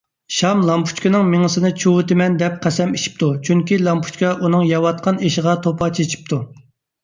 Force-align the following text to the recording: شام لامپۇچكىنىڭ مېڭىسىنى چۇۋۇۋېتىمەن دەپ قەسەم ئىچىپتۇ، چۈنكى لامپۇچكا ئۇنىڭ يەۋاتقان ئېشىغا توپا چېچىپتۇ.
شام 0.35 0.61
لامپۇچكىنىڭ 0.69 1.29
مېڭىسىنى 1.33 1.71
چۇۋۇۋېتىمەن 1.83 2.39
دەپ 2.41 2.57
قەسەم 2.65 2.97
ئىچىپتۇ، 3.01 3.31
چۈنكى 3.51 3.81
لامپۇچكا 3.85 4.35
ئۇنىڭ 4.41 4.67
يەۋاتقان 4.73 5.25
ئېشىغا 5.29 5.59
توپا 5.69 5.95
چېچىپتۇ. 6.01 6.45